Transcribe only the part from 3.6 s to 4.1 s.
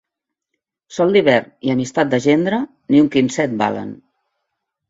valen.